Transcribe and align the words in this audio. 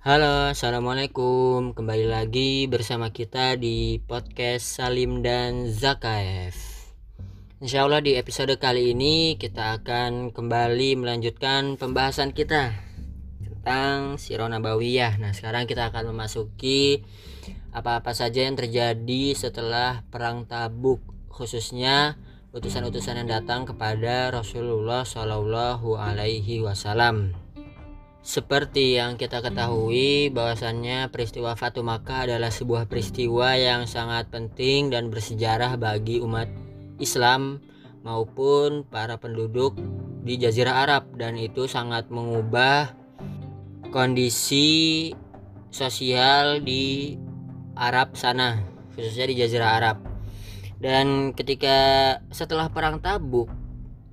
Halo, 0.00 0.48
assalamualaikum. 0.48 1.76
Kembali 1.76 2.08
lagi 2.08 2.64
bersama 2.72 3.12
kita 3.12 3.60
di 3.60 4.00
podcast 4.00 4.80
Salim 4.80 5.20
dan 5.20 5.68
Zakaev. 5.68 6.56
Insya 7.60 7.84
Allah 7.84 8.00
di 8.00 8.16
episode 8.16 8.56
kali 8.56 8.96
ini 8.96 9.36
kita 9.36 9.76
akan 9.76 10.32
kembali 10.32 10.96
melanjutkan 10.96 11.76
pembahasan 11.76 12.32
kita 12.32 12.72
tentang 13.44 14.16
Sirah 14.16 14.48
Nabawiyah. 14.48 15.20
Nah, 15.20 15.36
sekarang 15.36 15.68
kita 15.68 15.92
akan 15.92 16.16
memasuki 16.16 17.04
apa-apa 17.68 18.16
saja 18.16 18.48
yang 18.48 18.56
terjadi 18.56 19.36
setelah 19.36 20.00
perang 20.08 20.48
Tabuk, 20.48 21.04
khususnya 21.28 22.16
utusan-utusan 22.56 23.20
yang 23.20 23.28
datang 23.28 23.68
kepada 23.68 24.32
Rasulullah 24.32 25.04
Shallallahu 25.04 26.00
Alaihi 26.00 26.64
Wasallam. 26.64 27.36
Seperti 28.20 29.00
yang 29.00 29.16
kita 29.16 29.40
ketahui 29.40 30.28
bahwasannya 30.28 31.08
peristiwa 31.08 31.56
Fatu 31.56 31.80
Makkah 31.80 32.28
adalah 32.28 32.52
sebuah 32.52 32.84
peristiwa 32.84 33.56
yang 33.56 33.88
sangat 33.88 34.28
penting 34.28 34.92
dan 34.92 35.08
bersejarah 35.08 35.80
bagi 35.80 36.20
umat 36.20 36.44
Islam 37.00 37.64
maupun 38.04 38.84
para 38.84 39.16
penduduk 39.16 39.80
di 40.20 40.36
Jazirah 40.36 40.84
Arab. 40.84 41.16
Dan 41.16 41.40
itu 41.40 41.64
sangat 41.64 42.12
mengubah 42.12 42.92
kondisi 43.88 45.10
sosial 45.72 46.60
di 46.60 47.16
Arab 47.72 48.20
sana 48.20 48.60
khususnya 48.92 49.32
di 49.32 49.34
Jazirah 49.40 49.70
Arab. 49.80 49.96
Dan 50.76 51.32
ketika 51.32 52.20
setelah 52.28 52.68
perang 52.68 53.00
Tabuk 53.00 53.48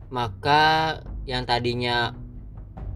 maka 0.07 1.03
yang 1.27 1.43
tadinya 1.43 2.15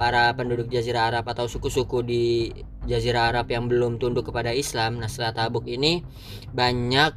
para 0.02 0.34
penduduk 0.34 0.66
Jazirah 0.74 1.14
Arab 1.14 1.30
atau 1.30 1.46
suku-suku 1.46 2.02
di 2.02 2.50
Jazirah 2.90 3.30
Arab 3.30 3.46
yang 3.54 3.70
belum 3.70 4.02
tunduk 4.02 4.34
kepada 4.34 4.50
Islam. 4.50 4.98
Nah, 4.98 5.06
setelah 5.06 5.46
Tabuk 5.46 5.70
ini 5.70 6.02
banyak 6.50 7.14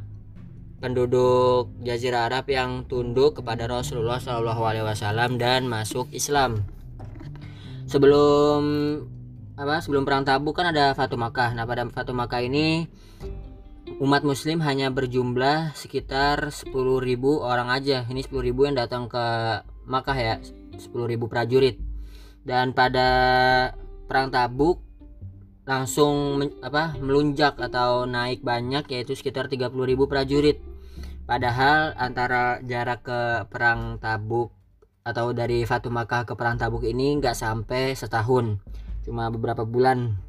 penduduk 0.84 1.72
Jazirah 1.80 2.28
Arab 2.28 2.44
yang 2.52 2.84
tunduk 2.84 3.40
kepada 3.40 3.64
Rasulullah 3.64 4.20
Shallallahu 4.20 4.68
Alaihi 4.68 4.84
Wasallam 4.84 5.40
dan 5.40 5.64
masuk 5.64 6.12
Islam. 6.12 6.60
Sebelum 7.88 8.60
apa? 9.56 9.80
Sebelum 9.80 10.04
perang 10.04 10.28
Tabuk 10.28 10.52
kan 10.52 10.68
ada 10.68 10.92
Fatu 10.92 11.16
Makkah. 11.16 11.56
Nah, 11.56 11.64
pada 11.64 11.88
Fatu 11.88 12.12
Makkah 12.12 12.44
ini 12.44 12.84
umat 13.96 14.28
muslim 14.28 14.60
hanya 14.60 14.92
berjumlah 14.92 15.72
sekitar 15.72 16.52
10.000 16.52 16.68
orang 17.40 17.72
aja. 17.72 18.04
Ini 18.04 18.20
10.000 18.20 18.68
yang 18.68 18.76
datang 18.76 19.08
ke 19.08 19.24
Makkah 19.88 20.18
ya. 20.20 20.36
10.000 20.76 21.16
prajurit 21.32 21.93
dan 22.44 22.76
pada 22.76 23.08
perang 24.04 24.28
Tabuk 24.28 24.84
langsung 25.64 26.44
men, 26.44 26.52
apa 26.60 26.92
melunjak 27.00 27.56
atau 27.56 28.04
naik 28.04 28.44
banyak 28.44 28.84
yaitu 28.92 29.16
sekitar 29.16 29.48
30.000 29.48 29.72
prajurit. 30.04 30.60
Padahal 31.24 31.96
antara 31.96 32.60
jarak 32.60 33.00
ke 33.00 33.48
perang 33.48 33.96
Tabuk 33.96 34.52
atau 35.04 35.32
dari 35.32 35.64
Fatu 35.64 35.88
Makkah 35.88 36.28
ke 36.28 36.36
perang 36.36 36.60
Tabuk 36.60 36.84
ini 36.84 37.16
nggak 37.16 37.32
sampai 37.32 37.96
setahun, 37.96 38.60
cuma 39.08 39.32
beberapa 39.32 39.64
bulan. 39.64 40.20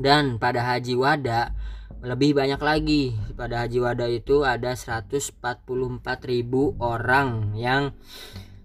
Dan 0.00 0.40
pada 0.40 0.64
Haji 0.64 0.96
Wada 0.96 1.52
lebih 2.00 2.32
banyak 2.32 2.60
lagi. 2.60 3.12
Pada 3.36 3.64
Haji 3.64 3.78
Wada 3.84 4.08
itu 4.08 4.44
ada 4.44 4.72
144.000 4.72 5.68
orang 6.80 7.52
yang 7.52 7.92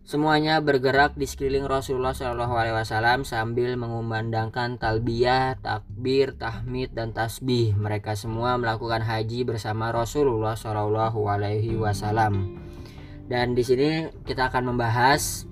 Semuanya 0.06 0.62
bergerak 0.62 1.18
di 1.18 1.26
sekeliling 1.26 1.66
Rasulullah 1.66 2.14
Shallallahu 2.14 2.54
Alaihi 2.54 2.78
Wasallam 2.78 3.26
sambil 3.26 3.74
mengumandangkan 3.74 4.78
talbiyah, 4.78 5.58
takbir, 5.66 6.38
tahmid, 6.38 6.94
dan 6.94 7.10
tasbih. 7.10 7.74
Mereka 7.74 8.14
semua 8.14 8.54
melakukan 8.62 9.02
haji 9.02 9.50
bersama 9.50 9.90
Rasulullah 9.90 10.54
Shallallahu 10.54 11.26
Alaihi 11.26 11.74
Wasallam. 11.74 12.54
Dan 13.26 13.58
di 13.58 13.66
sini 13.66 14.06
kita 14.30 14.54
akan 14.54 14.78
membahas 14.78 15.50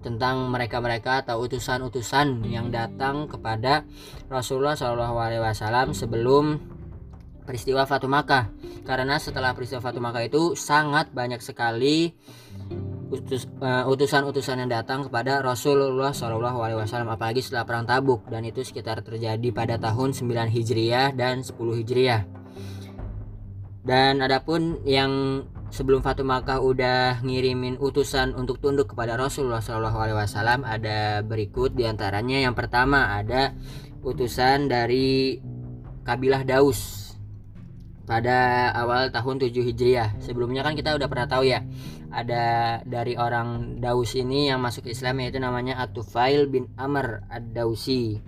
tentang 0.00 0.48
mereka-mereka 0.48 1.28
atau 1.28 1.44
utusan-utusan 1.44 2.48
yang 2.48 2.72
datang 2.72 3.28
kepada 3.28 3.84
Rasulullah 4.32 4.72
Shallallahu 4.72 5.20
Alaihi 5.20 5.44
Wasallam 5.44 5.92
sebelum 5.92 6.64
peristiwa 7.44 7.84
Fatu 7.84 8.08
Makkah. 8.08 8.48
Karena 8.88 9.20
setelah 9.20 9.52
peristiwa 9.52 9.84
Fatu 9.84 10.00
Makkah 10.00 10.24
itu 10.24 10.56
sangat 10.56 11.12
banyak 11.12 11.44
sekali 11.44 12.16
uh, 13.12 13.84
utusan-utusan 13.92 14.64
yang 14.64 14.70
datang 14.72 15.04
kepada 15.04 15.44
Rasulullah 15.44 16.16
Shallallahu 16.16 16.58
Alaihi 16.64 16.78
Wasallam 16.80 17.12
apalagi 17.12 17.44
setelah 17.44 17.68
perang 17.68 17.84
Tabuk 17.84 18.24
dan 18.32 18.46
itu 18.48 18.64
sekitar 18.64 19.04
terjadi 19.04 19.48
pada 19.52 19.76
tahun 19.76 20.16
9 20.16 20.48
Hijriah 20.48 21.12
dan 21.12 21.44
10 21.44 21.52
Hijriah. 21.56 22.22
Dan 23.82 24.22
adapun 24.22 24.78
yang 24.86 25.42
sebelum 25.74 26.06
Fatu 26.06 26.22
Makkah 26.22 26.62
udah 26.62 27.24
ngirimin 27.26 27.82
utusan 27.82 28.32
untuk 28.38 28.62
tunduk 28.62 28.94
kepada 28.94 29.18
Rasulullah 29.18 29.64
Shallallahu 29.64 29.98
Alaihi 29.98 30.18
Wasallam 30.22 30.62
ada 30.62 31.20
berikut 31.26 31.74
di 31.74 31.88
antaranya. 31.88 32.38
Yang 32.38 32.54
pertama 32.62 33.10
ada 33.18 33.52
utusan 34.06 34.70
dari 34.70 35.42
kabilah 36.06 36.46
Daus 36.46 37.01
pada 38.04 38.70
awal 38.74 39.14
tahun 39.14 39.42
7 39.42 39.52
Hijriah. 39.52 40.18
Sebelumnya 40.18 40.66
kan 40.66 40.74
kita 40.74 40.94
udah 40.94 41.08
pernah 41.08 41.28
tahu 41.30 41.46
ya, 41.46 41.62
ada 42.10 42.78
dari 42.84 43.14
orang 43.16 43.78
Daus 43.78 44.12
ini 44.18 44.50
yang 44.50 44.60
masuk 44.60 44.90
Islam 44.90 45.22
yaitu 45.22 45.38
namanya 45.38 45.78
Atufail 45.80 46.50
bin 46.50 46.68
Amr 46.74 47.24
Ad-Dausi. 47.30 48.20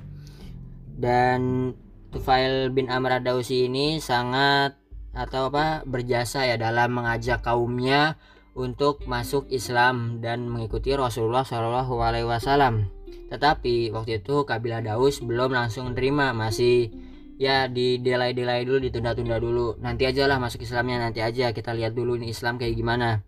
Dan 0.95 1.73
Tufail 2.15 2.71
bin 2.71 2.87
Amr 2.87 3.19
Ad-Dausi 3.19 3.67
ini 3.67 3.99
sangat 3.99 4.79
atau 5.15 5.51
apa 5.51 5.87
berjasa 5.87 6.43
ya 6.47 6.59
dalam 6.59 6.95
mengajak 6.95 7.43
kaumnya 7.43 8.19
untuk 8.55 9.03
masuk 9.11 9.51
Islam 9.51 10.23
dan 10.23 10.47
mengikuti 10.47 10.95
Rasulullah 10.95 11.43
Shallallahu 11.43 11.95
Alaihi 11.99 12.27
Wasallam. 12.27 12.87
Tetapi 13.31 13.91
waktu 13.91 14.23
itu 14.23 14.47
kabilah 14.47 14.79
Daus 14.83 15.19
belum 15.19 15.51
langsung 15.51 15.91
terima, 15.99 16.31
masih 16.31 16.95
ya 17.35 17.67
di 17.67 17.99
delay 17.99 18.33
delay 18.33 18.63
dulu 18.63 18.79
ditunda-tunda 18.83 19.37
dulu. 19.43 19.79
Nanti 19.83 20.07
aja 20.07 20.27
lah 20.31 20.39
masuk 20.39 20.63
Islamnya 20.63 21.03
nanti 21.03 21.21
aja 21.21 21.51
kita 21.51 21.75
lihat 21.75 21.95
dulu 21.95 22.19
ini 22.19 22.31
Islam 22.31 22.59
kayak 22.59 22.75
gimana. 22.79 23.23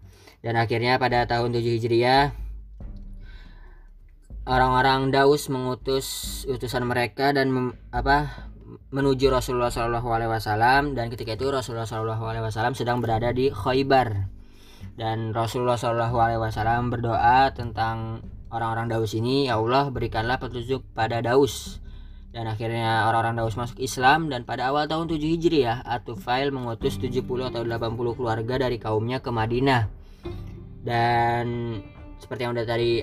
Dan 0.45 0.55
akhirnya 0.55 1.01
pada 1.01 1.27
tahun 1.27 1.57
7 1.57 1.65
Hijriah 1.81 2.31
orang-orang 4.47 5.11
Daus 5.11 5.51
mengutus 5.51 6.07
utusan 6.47 6.87
mereka 6.87 7.35
dan 7.35 7.51
mem, 7.51 7.67
apa 7.91 8.47
menuju 8.95 9.27
Rasulullah 9.27 9.75
Shallallahu 9.75 10.07
Alaihi 10.07 10.31
Wasallam. 10.31 10.95
Dan 10.95 11.11
ketika 11.11 11.35
itu 11.35 11.51
Rasulullah 11.51 11.89
Shallallahu 11.89 12.23
Alaihi 12.23 12.45
Wasallam 12.47 12.79
sedang 12.79 13.03
berada 13.03 13.35
di 13.35 13.51
Khaybar. 13.51 14.31
Dan 14.95 15.35
Rasulullah 15.35 15.77
Shallallahu 15.77 16.17
Alaihi 16.17 16.41
Wasallam 16.41 16.95
berdoa 16.95 17.51
tentang 17.53 18.23
orang-orang 18.55 18.87
Daus 18.87 19.13
ini 19.19 19.51
ya 19.51 19.59
Allah 19.59 19.91
berikanlah 19.91 20.39
petunjuk 20.39 20.87
pada 20.95 21.19
Daus 21.19 21.83
dan 22.37 22.53
akhirnya 22.53 23.09
orang-orang 23.09 23.41
Daus 23.41 23.57
masuk 23.57 23.81
Islam 23.81 24.29
dan 24.29 24.45
pada 24.45 24.69
awal 24.69 24.85
tahun 24.85 25.09
7 25.09 25.25
Hijriah 25.25 25.89
Atufail 25.89 26.53
mengutus 26.53 27.01
70 27.01 27.25
atau 27.25 27.65
80 27.65 27.97
keluarga 28.13 28.61
dari 28.61 28.77
kaumnya 28.77 29.25
ke 29.25 29.33
Madinah 29.33 29.89
dan 30.85 31.81
seperti 32.21 32.45
yang 32.45 32.53
udah 32.53 32.69
tadi 32.69 33.01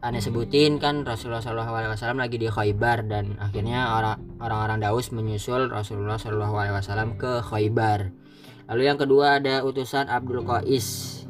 aneh 0.00 0.24
sebutin 0.24 0.80
kan 0.80 1.04
Rasulullah 1.04 1.44
SAW 1.44 2.16
lagi 2.16 2.40
di 2.40 2.48
Khaybar 2.48 3.04
dan 3.04 3.36
akhirnya 3.36 4.00
orang-orang 4.40 4.80
Daus 4.80 5.12
menyusul 5.12 5.68
Rasulullah 5.68 6.16
SAW 6.16 7.20
ke 7.20 7.44
Khaybar. 7.44 8.08
Lalu 8.72 8.82
yang 8.88 8.96
kedua 8.96 9.36
ada 9.42 9.60
utusan 9.60 10.08
Abdul 10.08 10.40
Qais. 10.48 11.20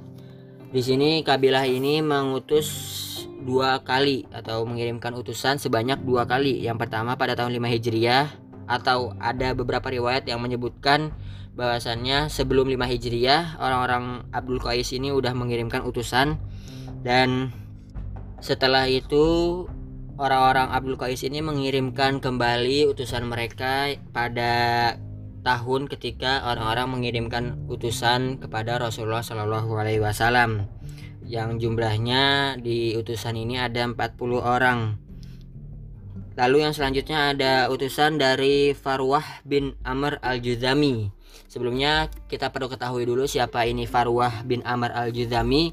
Di 0.71 0.83
sini 0.87 1.27
kabilah 1.27 1.67
ini 1.67 1.99
mengutus 1.99 2.71
dua 3.43 3.83
kali 3.83 4.29
atau 4.31 4.63
mengirimkan 4.69 5.17
utusan 5.17 5.57
sebanyak 5.57 6.01
dua 6.05 6.29
kali. 6.29 6.61
Yang 6.61 6.87
pertama 6.87 7.17
pada 7.17 7.37
tahun 7.37 7.57
5 7.57 7.75
Hijriah 7.77 8.27
atau 8.71 9.19
ada 9.19 9.51
beberapa 9.57 9.91
riwayat 9.91 10.31
yang 10.31 10.39
menyebutkan 10.39 11.11
bahwasannya 11.59 12.31
sebelum 12.31 12.71
5 12.71 12.87
Hijriah 12.87 13.59
orang-orang 13.59 14.25
Abdul 14.31 14.63
Qais 14.63 14.95
ini 14.95 15.11
udah 15.11 15.35
mengirimkan 15.35 15.83
utusan 15.83 16.39
dan 17.03 17.51
setelah 18.39 18.87
itu 18.87 19.67
orang-orang 20.17 20.71
Abdul 20.71 20.97
Qais 20.97 21.21
ini 21.27 21.43
mengirimkan 21.43 22.23
kembali 22.23 22.87
utusan 22.89 23.27
mereka 23.27 23.91
pada 24.15 24.95
tahun 25.41 25.89
ketika 25.89 26.45
orang-orang 26.45 26.87
mengirimkan 26.93 27.45
utusan 27.67 28.39
kepada 28.39 28.77
Rasulullah 28.77 29.25
Shallallahu 29.25 29.73
Alaihi 29.73 30.05
Wasallam 30.05 30.69
yang 31.31 31.63
jumlahnya 31.63 32.59
di 32.59 32.99
utusan 32.99 33.39
ini 33.39 33.63
ada 33.63 33.87
40 33.87 33.95
orang. 34.43 34.99
Lalu 36.35 36.67
yang 36.67 36.75
selanjutnya 36.75 37.31
ada 37.31 37.53
utusan 37.71 38.19
dari 38.19 38.75
Farwah 38.75 39.23
bin 39.47 39.79
Amr 39.87 40.19
al-Juzami. 40.27 41.15
Sebelumnya 41.47 42.11
kita 42.27 42.51
perlu 42.51 42.67
ketahui 42.67 43.07
dulu 43.07 43.31
siapa 43.31 43.63
ini 43.63 43.87
Farwah 43.87 44.43
bin 44.43 44.67
Amr 44.67 44.91
al-Juzami. 44.91 45.71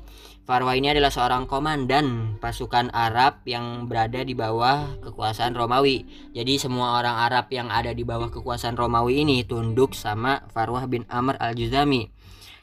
Farwa 0.48 0.80
ini 0.80 0.88
adalah 0.96 1.12
seorang 1.12 1.44
komandan 1.44 2.40
pasukan 2.40 2.88
Arab 2.96 3.44
yang 3.44 3.84
berada 3.92 4.24
di 4.24 4.32
bawah 4.32 4.96
kekuasaan 5.04 5.52
Romawi. 5.52 6.08
Jadi 6.32 6.56
semua 6.56 6.96
orang 7.04 7.20
Arab 7.20 7.52
yang 7.52 7.68
ada 7.68 7.92
di 7.92 8.08
bawah 8.08 8.32
kekuasaan 8.32 8.80
Romawi 8.80 9.28
ini 9.28 9.44
tunduk 9.44 9.92
sama 9.92 10.48
Farwah 10.56 10.88
bin 10.88 11.04
Amr 11.12 11.36
al-Juzami. 11.36 12.08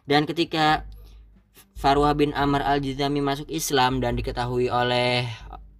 Dan 0.09 0.25
ketika 0.25 0.89
Farwah 1.75 2.15
bin 2.15 2.31
Amr 2.33 2.63
al-Juzami 2.63 3.19
masuk 3.19 3.51
Islam 3.51 3.99
dan 3.99 4.15
diketahui 4.15 4.71
oleh 4.71 5.27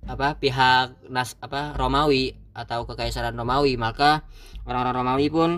apa 0.05 0.37
pihak 0.37 1.09
nas 1.09 1.33
apa 1.41 1.73
Romawi 1.79 2.37
atau 2.55 2.85
kekaisaran 2.85 3.35
Romawi, 3.35 3.75
maka 3.75 4.23
orang-orang 4.69 4.95
Romawi 5.01 5.29
pun 5.31 5.51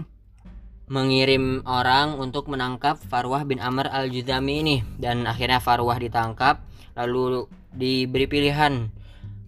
mengirim 0.86 1.66
orang 1.66 2.14
untuk 2.14 2.46
menangkap 2.46 2.96
Farwah 3.10 3.42
bin 3.42 3.58
Amr 3.58 3.90
al-Juzami 3.90 4.62
ini. 4.62 4.76
Dan 4.96 5.26
akhirnya 5.26 5.58
Farwah 5.58 5.98
ditangkap 5.98 6.62
lalu 6.94 7.50
diberi 7.74 8.30
pilihan 8.30 8.88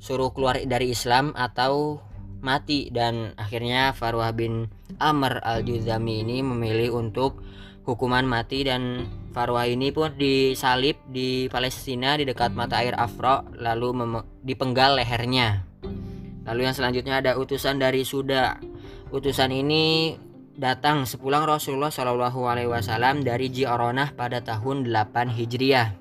suruh 0.02 0.34
keluar 0.34 0.58
dari 0.67 0.91
Islam 0.91 1.31
atau 1.38 2.02
mati. 2.43 2.91
Dan 2.91 3.38
akhirnya 3.38 3.94
Farwah 3.94 4.34
bin 4.34 4.67
Amr 4.99 5.38
al-Juzami 5.46 6.26
ini 6.26 6.43
memilih 6.43 6.99
untuk 6.99 7.41
hukuman 7.87 8.26
mati 8.26 8.67
dan 8.67 9.08
Farwah 9.31 9.69
ini 9.69 9.93
pun 9.93 10.17
disalib 10.17 10.97
di 11.09 11.47
Palestina 11.53 12.17
di 12.17 12.25
dekat 12.25 12.57
mata 12.57 12.81
air 12.81 12.97
Afro 12.97 13.45
lalu 13.55 14.21
dipenggal 14.43 14.97
lehernya. 14.97 15.69
Lalu 16.49 16.61
yang 16.65 16.73
selanjutnya 16.73 17.21
ada 17.21 17.37
utusan 17.37 17.77
dari 17.77 18.09
Suda. 18.09 18.57
Utusan 19.13 19.53
ini 19.53 20.17
datang 20.57 21.05
sepulang 21.05 21.45
Rasulullah 21.45 21.93
Shallallahu 21.93 22.41
Alaihi 22.49 22.73
Wasallam 22.73 23.21
dari 23.21 23.53
Ji'aronah 23.53 24.17
pada 24.17 24.41
tahun 24.41 24.89
8 24.89 25.29
Hijriah. 25.29 25.93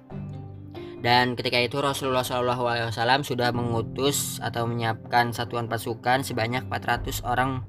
Dan 0.98 1.38
ketika 1.38 1.62
itu 1.62 1.78
Rasulullah 1.78 2.26
Shallallahu 2.26 2.64
Alaihi 2.64 2.88
Wasallam 2.90 3.22
sudah 3.22 3.54
mengutus 3.54 4.42
atau 4.42 4.66
menyiapkan 4.66 5.30
satuan 5.36 5.70
pasukan 5.70 6.26
sebanyak 6.26 6.66
400 6.66 7.22
orang 7.28 7.68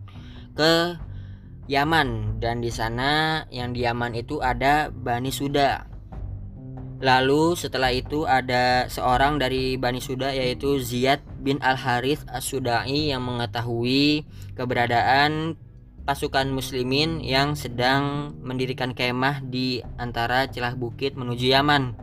ke 0.57 0.97
Yaman 1.69 2.41
dan 2.41 2.65
di 2.65 2.73
sana 2.73 3.45
yang 3.53 3.77
di 3.77 3.85
Yaman 3.85 4.17
itu 4.17 4.41
ada 4.41 4.89
Bani 4.89 5.29
Suda. 5.29 5.85
Lalu 6.99 7.55
setelah 7.55 7.95
itu 7.95 8.27
ada 8.27 8.89
seorang 8.91 9.39
dari 9.39 9.77
Bani 9.77 10.03
Suda 10.03 10.35
yaitu 10.35 10.81
Ziyad 10.81 11.23
bin 11.39 11.61
Al 11.63 11.79
Harith 11.79 12.27
As-Sudai 12.27 13.15
yang 13.15 13.23
mengetahui 13.23 14.27
keberadaan 14.59 15.55
pasukan 16.09 16.49
muslimin 16.49 17.21
yang 17.21 17.53
sedang 17.53 18.33
mendirikan 18.41 18.97
kemah 18.97 19.45
di 19.45 19.85
antara 20.01 20.49
celah 20.49 20.73
bukit 20.73 21.15
menuju 21.15 21.53
Yaman. 21.53 21.95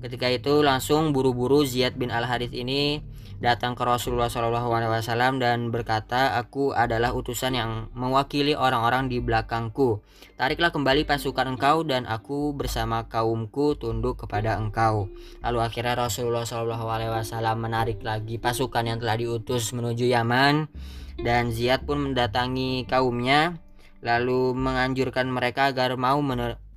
Ketika 0.00 0.32
itu 0.32 0.64
langsung 0.64 1.12
buru-buru 1.12 1.62
Ziyad 1.62 1.94
bin 2.00 2.08
Al 2.08 2.24
Harith 2.24 2.56
ini 2.56 3.04
datang 3.44 3.76
ke 3.76 3.84
Rasulullah 3.84 4.32
SAW 4.32 5.36
dan 5.36 5.68
berkata, 5.68 6.40
"Aku 6.40 6.72
adalah 6.72 7.12
utusan 7.12 7.52
yang 7.52 7.92
mewakili 7.92 8.56
orang-orang 8.56 9.12
di 9.12 9.20
belakangku. 9.20 10.00
Tariklah 10.40 10.72
kembali 10.72 11.04
pasukan 11.04 11.52
engkau 11.52 11.84
dan 11.84 12.08
aku 12.08 12.56
bersama 12.56 13.04
kaumku 13.04 13.76
tunduk 13.76 14.24
kepada 14.24 14.56
engkau." 14.56 15.12
Lalu 15.44 15.58
akhirnya 15.60 16.08
Rasulullah 16.08 16.48
SAW 16.48 17.60
menarik 17.60 18.00
lagi 18.00 18.40
pasukan 18.40 18.88
yang 18.88 18.96
telah 18.96 19.20
diutus 19.20 19.76
menuju 19.76 20.08
Yaman 20.08 20.72
dan 21.20 21.52
Ziyad 21.52 21.84
pun 21.84 22.00
mendatangi 22.00 22.88
kaumnya 22.88 23.60
lalu 24.04 24.52
menganjurkan 24.52 25.32
mereka 25.32 25.72
agar 25.72 25.96
mau 25.96 26.20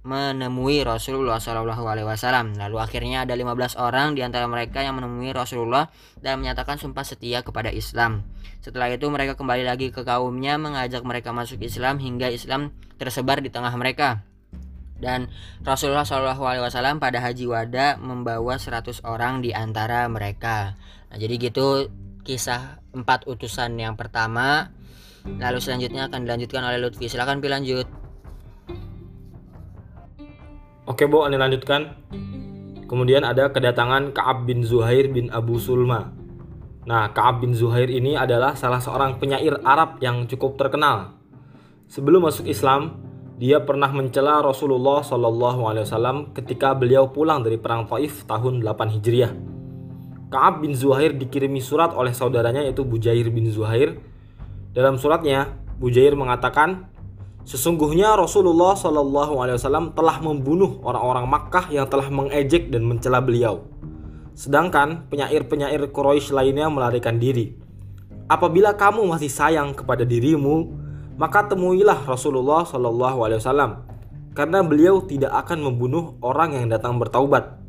menemui 0.07 0.87
Rasulullah 0.87 1.35
Shallallahu 1.35 1.83
Alaihi 1.83 2.07
Wasallam. 2.07 2.55
Lalu 2.55 2.79
akhirnya 2.79 3.27
ada 3.27 3.35
15 3.35 3.75
orang 3.75 4.15
di 4.15 4.23
antara 4.23 4.47
mereka 4.47 4.79
yang 4.79 4.95
menemui 4.95 5.35
Rasulullah 5.35 5.91
dan 6.23 6.39
menyatakan 6.39 6.79
sumpah 6.79 7.03
setia 7.03 7.43
kepada 7.43 7.67
Islam. 7.67 8.23
Setelah 8.63 8.87
itu 8.87 9.03
mereka 9.11 9.35
kembali 9.35 9.67
lagi 9.67 9.91
ke 9.91 10.07
kaumnya 10.07 10.55
mengajak 10.55 11.03
mereka 11.03 11.35
masuk 11.35 11.59
Islam 11.59 11.99
hingga 11.99 12.31
Islam 12.31 12.71
tersebar 12.95 13.43
di 13.43 13.51
tengah 13.51 13.75
mereka. 13.75 14.23
Dan 14.95 15.27
Rasulullah 15.67 16.07
Shallallahu 16.07 16.41
Alaihi 16.47 16.63
Wasallam 16.63 17.03
pada 17.03 17.19
Haji 17.19 17.45
Wada 17.45 17.99
membawa 17.99 18.55
100 18.55 19.03
orang 19.03 19.43
di 19.43 19.51
antara 19.51 20.07
mereka. 20.07 20.79
Nah, 21.11 21.19
jadi 21.19 21.35
gitu 21.35 21.91
kisah 22.23 22.79
empat 22.95 23.27
utusan 23.27 23.75
yang 23.75 23.95
pertama 23.95 24.71
lalu 25.23 25.59
selanjutnya 25.59 26.11
akan 26.11 26.27
dilanjutkan 26.27 26.63
oleh 26.63 26.79
Lutfi 26.79 27.07
silahkan 27.07 27.39
pilih 27.39 27.55
lanjut 27.55 27.87
oke 30.87 31.03
bu 31.05 31.27
ini 31.27 31.35
lanjutkan 31.35 31.93
kemudian 32.87 33.27
ada 33.27 33.51
kedatangan 33.51 34.15
Kaab 34.15 34.47
bin 34.47 34.63
Zuhair 34.63 35.11
bin 35.11 35.27
Abu 35.29 35.59
Sulma 35.59 36.15
nah 36.87 37.11
Kaab 37.11 37.43
bin 37.43 37.51
Zuhair 37.51 37.91
ini 37.91 38.15
adalah 38.15 38.55
salah 38.55 38.79
seorang 38.79 39.19
penyair 39.19 39.59
Arab 39.67 39.99
yang 39.99 40.23
cukup 40.25 40.55
terkenal 40.55 41.13
sebelum 41.91 42.25
masuk 42.25 42.47
Islam 42.47 43.03
dia 43.37 43.61
pernah 43.61 43.93
mencela 43.93 44.41
Rasulullah 44.41 45.05
Wasallam 45.05 46.33
ketika 46.33 46.73
beliau 46.73 47.13
pulang 47.13 47.45
dari 47.45 47.61
perang 47.61 47.85
Taif 47.85 48.25
tahun 48.25 48.65
8 48.65 48.97
Hijriah. 48.97 49.29
Kaab 50.33 50.65
bin 50.65 50.73
Zuhair 50.73 51.13
dikirimi 51.13 51.61
surat 51.61 51.93
oleh 51.93 52.17
saudaranya 52.17 52.65
yaitu 52.65 52.81
Bujair 52.81 53.29
bin 53.29 53.45
Zuhair. 53.53 54.01
Dalam 54.73 54.97
suratnya, 54.97 55.53
Bujair 55.77 56.17
mengatakan, 56.17 56.89
Sesungguhnya 57.47 58.19
Rasulullah 58.19 58.75
Shallallahu 58.75 59.39
Alaihi 59.39 59.55
Wasallam 59.55 59.95
telah 59.95 60.19
membunuh 60.19 60.83
orang-orang 60.83 61.31
Makkah 61.31 61.71
yang 61.71 61.87
telah 61.87 62.11
mengejek 62.11 62.67
dan 62.75 62.83
mencela 62.83 63.23
beliau. 63.23 63.63
Sedangkan 64.35 65.07
penyair-penyair 65.07 65.79
Quraisy 65.95 66.35
lainnya 66.35 66.67
melarikan 66.67 67.15
diri. 67.15 67.55
Apabila 68.27 68.75
kamu 68.75 69.07
masih 69.07 69.31
sayang 69.31 69.71
kepada 69.71 70.03
dirimu, 70.03 70.75
maka 71.15 71.47
temuilah 71.47 72.03
Rasulullah 72.03 72.67
Shallallahu 72.67 73.23
Alaihi 73.23 73.39
Wasallam, 73.39 73.71
karena 74.35 74.59
beliau 74.67 74.99
tidak 75.07 75.31
akan 75.47 75.71
membunuh 75.71 76.19
orang 76.19 76.51
yang 76.51 76.67
datang 76.67 76.99
bertaubat. 76.99 77.63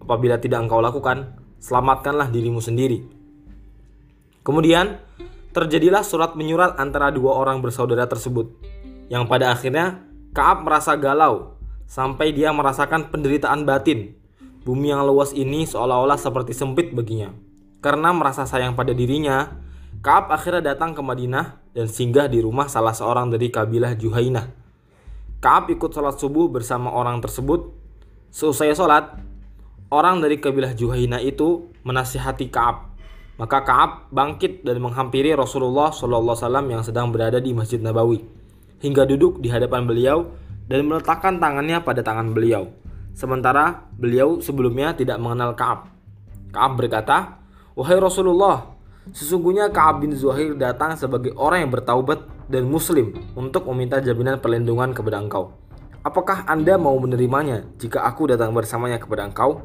Apabila 0.00 0.40
tidak 0.40 0.64
engkau 0.64 0.80
lakukan, 0.80 1.36
selamatkanlah 1.60 2.32
dirimu 2.32 2.64
sendiri. 2.64 3.04
Kemudian, 4.40 5.04
terjadilah 5.52 6.00
surat 6.00 6.32
menyurat 6.32 6.80
antara 6.80 7.12
dua 7.12 7.36
orang 7.36 7.60
bersaudara 7.60 8.08
tersebut, 8.08 8.71
yang 9.12 9.28
pada 9.28 9.52
akhirnya 9.52 10.08
Kaab 10.32 10.64
merasa 10.64 10.96
galau 10.96 11.60
sampai 11.84 12.32
dia 12.32 12.48
merasakan 12.56 13.12
penderitaan 13.12 13.68
batin. 13.68 14.16
Bumi 14.64 14.88
yang 14.88 15.04
luas 15.04 15.36
ini 15.36 15.68
seolah-olah 15.68 16.16
seperti 16.16 16.56
sempit 16.56 16.88
baginya. 16.96 17.36
Karena 17.84 18.16
merasa 18.16 18.48
sayang 18.48 18.72
pada 18.72 18.96
dirinya, 18.96 19.60
Kaab 20.00 20.32
akhirnya 20.32 20.72
datang 20.72 20.96
ke 20.96 21.04
Madinah 21.04 21.60
dan 21.76 21.84
singgah 21.92 22.32
di 22.32 22.40
rumah 22.40 22.64
salah 22.72 22.96
seorang 22.96 23.28
dari 23.28 23.52
kabilah 23.52 23.92
Juhainah. 23.92 24.48
Kaab 25.44 25.68
ikut 25.68 25.92
sholat 25.92 26.16
subuh 26.16 26.48
bersama 26.48 26.88
orang 26.88 27.20
tersebut. 27.20 27.76
Seusai 28.32 28.72
sholat, 28.72 29.12
orang 29.92 30.24
dari 30.24 30.40
kabilah 30.40 30.72
Juhaina 30.72 31.20
itu 31.20 31.68
menasihati 31.84 32.48
Kaab. 32.48 32.96
Maka 33.36 33.60
Kaab 33.68 34.08
bangkit 34.08 34.64
dan 34.64 34.80
menghampiri 34.80 35.36
Rasulullah 35.36 35.92
SAW 35.92 36.40
yang 36.72 36.80
sedang 36.80 37.12
berada 37.12 37.36
di 37.36 37.52
Masjid 37.52 37.76
Nabawi 37.76 38.40
hingga 38.82 39.06
duduk 39.06 39.38
di 39.38 39.46
hadapan 39.46 39.86
beliau 39.86 40.26
dan 40.66 40.84
meletakkan 40.90 41.38
tangannya 41.38 41.78
pada 41.86 42.02
tangan 42.02 42.34
beliau. 42.34 42.66
Sementara 43.14 43.86
beliau 43.94 44.42
sebelumnya 44.42 44.92
tidak 44.98 45.22
mengenal 45.22 45.54
Kaab. 45.54 45.86
Kaab 46.50 46.72
berkata, 46.76 47.38
"Wahai 47.78 48.02
Rasulullah, 48.02 48.74
sesungguhnya 49.14 49.70
Kaab 49.70 50.02
bin 50.02 50.12
Zuhair 50.18 50.58
datang 50.58 50.98
sebagai 50.98 51.30
orang 51.38 51.68
yang 51.68 51.72
bertaubat 51.72 52.26
dan 52.50 52.66
muslim 52.66 53.14
untuk 53.38 53.64
meminta 53.70 54.02
jaminan 54.02 54.42
perlindungan 54.42 54.90
kepada 54.92 55.22
engkau. 55.22 55.54
Apakah 56.02 56.42
Anda 56.50 56.74
mau 56.74 56.98
menerimanya 56.98 57.62
jika 57.78 58.02
aku 58.02 58.34
datang 58.34 58.50
bersamanya 58.50 58.98
kepada 58.98 59.28
engkau?" 59.28 59.62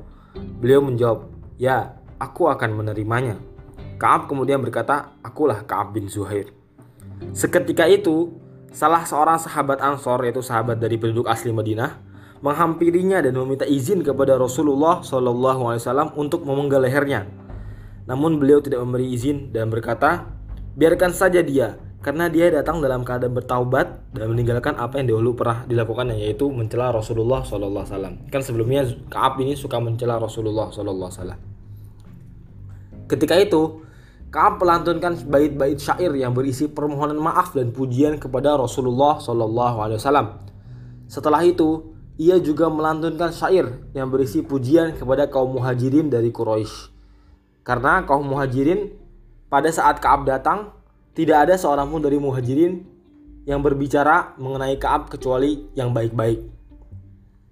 Beliau 0.62 0.86
menjawab, 0.86 1.34
"Ya, 1.58 1.98
aku 2.22 2.52
akan 2.52 2.78
menerimanya." 2.78 3.42
Kaab 3.98 4.30
kemudian 4.30 4.62
berkata, 4.62 5.18
"Akulah 5.26 5.66
Kaab 5.66 5.98
bin 5.98 6.06
Zuhair." 6.06 6.54
Seketika 7.34 7.90
itu, 7.90 8.38
salah 8.72 9.04
seorang 9.04 9.40
sahabat 9.40 9.80
Ansor 9.80 10.24
yaitu 10.28 10.44
sahabat 10.44 10.80
dari 10.82 11.00
penduduk 11.00 11.28
asli 11.28 11.52
Madinah 11.52 12.08
menghampirinya 12.42 13.22
dan 13.22 13.34
meminta 13.34 13.66
izin 13.66 14.06
kepada 14.06 14.38
Rasulullah 14.38 15.02
Shallallahu 15.02 15.74
Alaihi 15.74 15.82
Wasallam 15.82 16.10
untuk 16.14 16.46
memenggal 16.46 16.86
lehernya. 16.86 17.26
Namun 18.06 18.40
beliau 18.40 18.62
tidak 18.62 18.80
memberi 18.86 19.10
izin 19.12 19.52
dan 19.52 19.68
berkata, 19.68 20.30
biarkan 20.78 21.12
saja 21.12 21.42
dia, 21.42 21.82
karena 22.00 22.30
dia 22.30 22.48
datang 22.54 22.80
dalam 22.80 23.04
keadaan 23.04 23.36
bertaubat 23.36 24.14
dan 24.16 24.32
meninggalkan 24.32 24.78
apa 24.78 25.02
yang 25.02 25.12
dahulu 25.12 25.36
pernah 25.36 25.66
dilakukan 25.68 26.14
yaitu 26.16 26.48
mencela 26.48 26.94
Rasulullah 26.94 27.44
Shallallahu 27.44 27.84
Alaihi 27.84 27.94
Wasallam. 27.98 28.16
Kan 28.32 28.42
sebelumnya 28.46 28.82
Kaab 29.10 29.42
ini 29.42 29.58
suka 29.58 29.82
mencela 29.82 30.22
Rasulullah 30.22 30.70
Shallallahu 30.72 31.10
Alaihi 31.10 31.20
Wasallam. 31.20 31.40
Ketika 33.08 33.36
itu 33.40 33.87
Kaab 34.28 34.60
melantunkan 34.60 35.16
bait-bait 35.24 35.80
syair 35.80 36.12
yang 36.12 36.36
berisi 36.36 36.68
permohonan 36.68 37.16
maaf 37.16 37.56
dan 37.56 37.72
pujian 37.72 38.20
kepada 38.20 38.60
Rasulullah 38.60 39.24
Shallallahu 39.24 39.78
Alaihi 39.80 39.98
Wasallam. 40.04 40.28
Setelah 41.08 41.48
itu 41.48 41.96
ia 42.20 42.36
juga 42.44 42.68
melantunkan 42.68 43.32
syair 43.32 43.88
yang 43.96 44.12
berisi 44.12 44.44
pujian 44.44 45.00
kepada 45.00 45.32
kaum 45.32 45.56
muhajirin 45.56 46.12
dari 46.12 46.36
Quraisy. 46.36 46.92
Karena 47.64 48.04
kaum 48.04 48.28
muhajirin 48.28 48.92
pada 49.48 49.72
saat 49.72 50.04
Kaab 50.04 50.28
datang, 50.28 50.76
tidak 51.16 51.48
ada 51.48 51.56
seorang 51.56 51.88
pun 51.88 52.04
dari 52.04 52.20
muhajirin 52.20 52.84
yang 53.48 53.64
berbicara 53.64 54.36
mengenai 54.36 54.76
Kaab 54.76 55.08
kecuali 55.08 55.72
yang 55.72 55.96
baik-baik. 55.96 56.44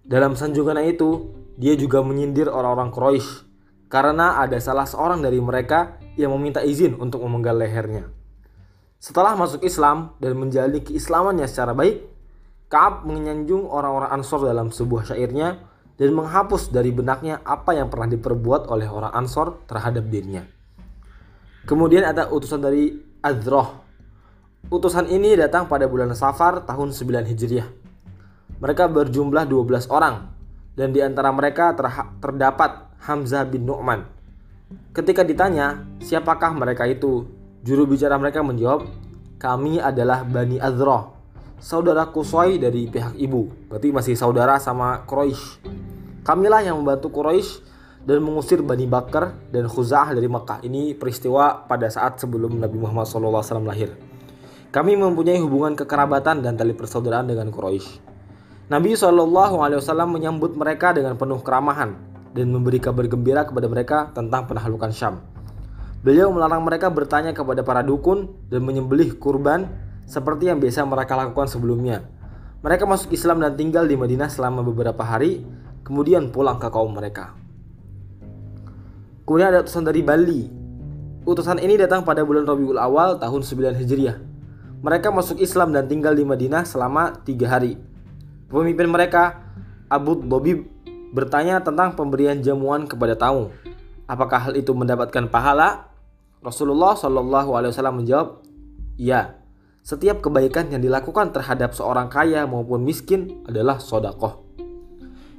Dalam 0.03 0.35
sanjungan 0.35 0.83
itu, 0.83 1.31
dia 1.55 1.71
juga 1.79 2.03
menyindir 2.03 2.51
orang-orang 2.51 2.91
Quraisy 2.91 3.47
karena 3.87 4.43
ada 4.43 4.59
salah 4.59 4.83
seorang 4.83 5.23
dari 5.23 5.39
mereka 5.39 6.03
yang 6.15 6.35
meminta 6.35 6.63
izin 6.63 6.97
untuk 6.99 7.23
memenggal 7.23 7.55
lehernya. 7.55 8.11
Setelah 8.99 9.37
masuk 9.37 9.61
Islam 9.61 10.15
dan 10.17 10.33
menjalani 10.35 10.81
keislamannya 10.81 11.45
secara 11.45 11.77
baik, 11.77 12.15
Kaab 12.65 13.05
menyanjung 13.05 13.69
orang-orang 13.69 14.09
Ansor 14.09 14.41
dalam 14.41 14.73
sebuah 14.73 15.13
syairnya 15.13 15.61
dan 16.01 16.09
menghapus 16.17 16.73
dari 16.73 16.89
benaknya 16.89 17.37
apa 17.45 17.77
yang 17.77 17.93
pernah 17.93 18.09
diperbuat 18.09 18.67
oleh 18.73 18.89
orang 18.89 19.13
Ansor 19.13 19.61
terhadap 19.69 20.09
dirinya. 20.09 20.41
Kemudian 21.69 22.01
ada 22.01 22.25
utusan 22.33 22.65
dari 22.65 22.89
Azroh. 23.21 23.85
Utusan 24.73 25.05
ini 25.13 25.37
datang 25.37 25.69
pada 25.69 25.85
bulan 25.85 26.09
Safar 26.17 26.65
tahun 26.65 26.89
9 26.89 27.29
Hijriah. 27.29 27.69
Mereka 28.57 28.89
berjumlah 28.89 29.45
12 29.45 29.93
orang 29.93 30.33
dan 30.73 30.89
di 30.89 31.05
antara 31.05 31.29
mereka 31.29 31.77
terdapat 32.17 32.97
Hamzah 33.05 33.45
bin 33.45 33.69
Nu'man. 33.69 34.14
Ketika 34.65 35.21
ditanya, 35.21 35.85
siapakah 36.01 36.57
mereka 36.57 36.89
itu? 36.89 37.29
Juru 37.61 37.85
bicara 37.85 38.17
mereka 38.17 38.41
menjawab, 38.41 38.89
kami 39.37 39.77
adalah 39.77 40.25
Bani 40.25 40.57
Azroh, 40.57 41.13
saudara 41.61 42.09
Kusoi 42.09 42.57
dari 42.57 42.89
pihak 42.89 43.13
ibu. 43.13 43.45
Berarti 43.69 43.93
masih 43.93 44.15
saudara 44.17 44.57
sama 44.57 45.05
Quraisy. 45.05 45.61
Kamilah 46.25 46.65
yang 46.65 46.81
membantu 46.81 47.13
Quraisy 47.13 47.61
dan 48.09 48.25
mengusir 48.25 48.65
Bani 48.65 48.89
Bakar 48.89 49.37
dan 49.53 49.69
Khuza'ah 49.69 50.17
dari 50.17 50.25
Mekah. 50.25 50.65
Ini 50.65 50.97
peristiwa 50.97 51.69
pada 51.69 51.85
saat 51.93 52.17
sebelum 52.17 52.57
Nabi 52.57 52.77
Muhammad 52.81 53.05
SAW 53.05 53.61
lahir. 53.61 53.93
Kami 54.73 54.97
mempunyai 54.97 55.37
hubungan 55.45 55.77
kekerabatan 55.77 56.41
dan 56.41 56.57
tali 56.57 56.73
persaudaraan 56.73 57.29
dengan 57.29 57.53
Quraisy. 57.53 58.01
Nabi 58.73 58.97
SAW 58.97 59.29
menyambut 60.09 60.57
mereka 60.57 60.89
dengan 60.89 61.13
penuh 61.13 61.37
keramahan 61.45 62.14
dan 62.35 62.51
memberi 62.51 62.83
kabar 62.83 63.07
gembira 63.07 63.47
kepada 63.47 63.71
mereka 63.71 64.11
tentang 64.11 64.43
penaklukan 64.43 64.91
Syam. 64.91 65.23
Beliau 66.03 66.29
melarang 66.35 66.61
mereka 66.61 66.91
bertanya 66.91 67.31
kepada 67.31 67.63
para 67.63 67.81
dukun 67.81 68.35
dan 68.51 68.61
menyembelih 68.61 69.15
kurban 69.15 69.71
seperti 70.05 70.51
yang 70.51 70.59
biasa 70.59 70.83
mereka 70.83 71.15
lakukan 71.15 71.47
sebelumnya. 71.47 72.05
Mereka 72.61 72.83
masuk 72.83 73.15
Islam 73.15 73.39
dan 73.39 73.55
tinggal 73.55 73.87
di 73.87 73.95
Madinah 73.95 74.29
selama 74.29 74.61
beberapa 74.61 75.01
hari, 75.01 75.41
kemudian 75.87 76.29
pulang 76.29 76.59
ke 76.59 76.67
kaum 76.69 76.91
mereka. 76.91 77.33
Kemudian 79.25 79.49
ada 79.49 79.65
utusan 79.65 79.87
dari 79.87 80.05
Bali. 80.05 80.45
Utusan 81.25 81.57
ini 81.57 81.73
datang 81.73 82.05
pada 82.05 82.21
bulan 82.21 82.45
Rabiul 82.45 82.77
Awal 82.77 83.17
tahun 83.17 83.41
9 83.41 83.81
Hijriah. 83.81 84.17
Mereka 84.85 85.09
masuk 85.09 85.41
Islam 85.41 85.73
dan 85.73 85.89
tinggal 85.89 86.13
di 86.13 86.21
Madinah 86.21 86.61
selama 86.69 87.17
tiga 87.25 87.49
hari. 87.49 87.81
Pemimpin 88.45 88.85
mereka, 88.85 89.41
Abu 89.89 90.21
Dobib, 90.21 90.74
bertanya 91.15 91.63
tentang 91.63 91.95
pemberian 91.95 92.43
jamuan 92.43 92.83
kepada 92.91 93.15
tamu. 93.15 93.55
Apakah 94.03 94.51
hal 94.51 94.53
itu 94.59 94.75
mendapatkan 94.75 95.31
pahala? 95.31 95.87
Rasulullah 96.43 96.93
Shallallahu 96.99 97.55
Alaihi 97.55 97.71
Wasallam 97.71 98.03
menjawab, 98.03 98.43
"Ya." 98.99 99.39
Setiap 99.85 100.19
kebaikan 100.19 100.73
yang 100.73 100.81
dilakukan 100.81 101.29
terhadap 101.29 101.77
seorang 101.77 102.09
kaya 102.09 102.43
maupun 102.49 102.81
miskin 102.81 103.45
adalah 103.45 103.77
sodakoh. 103.77 104.41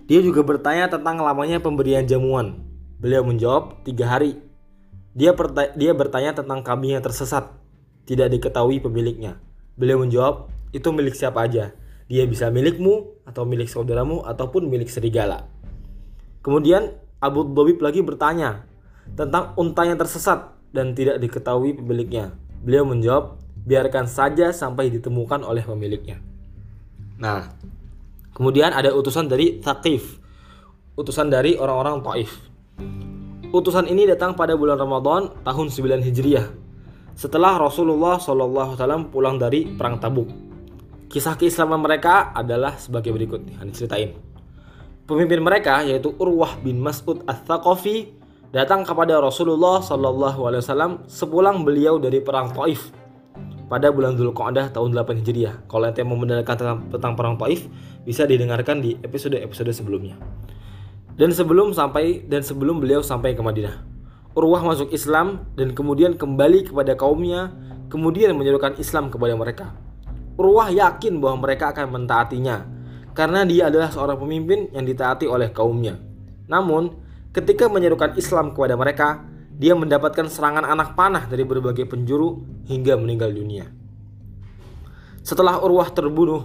Dia 0.07 0.23
juga 0.23 0.47
bertanya 0.47 0.87
tentang 0.87 1.19
lamanya 1.19 1.59
pemberian 1.59 2.07
jamuan. 2.07 2.63
Beliau 3.03 3.27
menjawab 3.27 3.83
tiga 3.83 4.07
hari. 4.07 4.39
Dia, 5.19 5.35
dia 5.75 5.93
bertanya 5.99 6.31
tentang 6.31 6.63
kambing 6.63 6.95
yang 6.95 7.03
tersesat. 7.03 7.51
Tidak 8.07 8.31
diketahui 8.31 8.79
pemiliknya. 8.79 9.43
Beliau 9.75 9.99
menjawab, 9.99 10.47
itu 10.71 10.95
milik 10.95 11.19
siapa 11.19 11.43
aja. 11.43 11.75
Dia 12.07 12.23
bisa 12.31 12.47
milikmu, 12.55 13.27
atau 13.27 13.43
milik 13.43 13.67
saudaramu, 13.67 14.23
ataupun 14.23 14.71
milik 14.71 14.87
serigala. 14.87 15.51
Kemudian 16.47 16.95
Abu 17.19 17.43
Dhabib 17.43 17.83
lagi 17.83 18.07
bertanya 18.07 18.63
tentang 19.19 19.59
unta 19.59 19.83
yang 19.83 19.99
tersesat 19.99 20.55
dan 20.71 20.95
tidak 20.95 21.19
diketahui 21.19 21.75
pemiliknya. 21.75 22.39
Beliau 22.63 22.87
menjawab, 22.87 23.43
biarkan 23.67 24.07
saja 24.07 24.55
sampai 24.55 24.95
ditemukan 24.95 25.43
oleh 25.43 25.67
pemiliknya. 25.67 26.23
Nah, 27.19 27.51
kemudian 28.31 28.71
ada 28.71 28.95
utusan 28.95 29.27
dari 29.27 29.59
Thaqif, 29.59 30.23
utusan 30.95 31.35
dari 31.35 31.59
orang-orang 31.59 32.07
Taif. 32.07 32.31
Utusan 33.51 33.91
ini 33.91 34.07
datang 34.07 34.39
pada 34.39 34.55
bulan 34.55 34.79
Ramadan 34.79 35.43
tahun 35.43 35.67
9 35.67 35.99
Hijriah. 35.99 36.47
Setelah 37.19 37.59
Rasulullah 37.59 38.23
SAW 38.23 39.11
pulang 39.11 39.35
dari 39.35 39.67
perang 39.67 39.99
Tabuk. 39.99 40.31
Kisah 41.11 41.35
keislaman 41.35 41.83
mereka 41.83 42.31
adalah 42.31 42.79
sebagai 42.79 43.11
berikut 43.11 43.43
nih, 43.43 43.57
ceritain. 43.75 44.36
Pemimpin 45.07 45.39
mereka 45.39 45.87
yaitu 45.87 46.11
Urwah 46.19 46.59
bin 46.67 46.83
Mas'ud 46.83 47.23
Ats-Tsaqafi 47.31 48.11
datang 48.51 48.83
kepada 48.83 49.23
Rasulullah 49.23 49.79
SAW 49.79 51.07
sepulang 51.07 51.63
beliau 51.63 52.03
dari 52.03 52.19
perang 52.19 52.51
Taif 52.51 52.91
pada 53.71 53.95
bulan 53.95 54.19
Dzulqa'dah 54.19 54.75
tahun 54.75 54.91
8 54.99 55.23
Hijriah. 55.23 55.63
Kalau 55.71 55.87
ente 55.87 56.03
mau 56.03 56.19
mendengarkan 56.19 56.59
tentang, 56.59 56.79
tentang 56.91 57.13
perang 57.15 57.39
Taif, 57.39 57.71
bisa 58.03 58.27
didengarkan 58.27 58.83
di 58.83 58.99
episode-episode 58.99 59.71
sebelumnya. 59.71 60.19
Dan 61.15 61.31
sebelum 61.31 61.71
sampai 61.71 62.27
dan 62.27 62.43
sebelum 62.43 62.83
beliau 62.83 62.99
sampai 62.99 63.39
ke 63.39 63.43
Madinah, 63.47 63.87
Urwah 64.35 64.67
masuk 64.67 64.91
Islam 64.91 65.47
dan 65.55 65.71
kemudian 65.71 66.19
kembali 66.19 66.67
kepada 66.67 66.99
kaumnya, 66.99 67.55
kemudian 67.95 68.35
menyerukan 68.35 68.75
Islam 68.83 69.15
kepada 69.15 69.39
mereka. 69.39 69.71
Urwah 70.35 70.67
yakin 70.67 71.23
bahwa 71.23 71.47
mereka 71.47 71.71
akan 71.71 71.95
mentaatinya 71.95 72.76
karena 73.17 73.49
dia 73.49 73.73
adalah 73.73 73.89
seorang 73.89 74.21
pemimpin 74.21 74.69
yang 74.77 74.85
ditaati 74.85 75.25
oleh 75.25 75.49
kaumnya. 75.49 75.97
Namun, 76.53 76.93
ketika 77.33 77.67
menyerukan 77.73 78.13
Islam 78.21 78.53
kepada 78.53 78.77
mereka, 78.77 79.25
dia 79.57 79.73
mendapatkan 79.73 80.29
serangan 80.29 80.69
anak 80.69 80.93
panah 80.93 81.25
dari 81.25 81.49
berbagai 81.49 81.89
penjuru 81.89 82.45
hingga 82.69 83.01
meninggal 83.01 83.33
dunia. 83.33 83.73
Setelah 85.25 85.59
Urwah 85.65 85.89
terbunuh, 85.91 86.45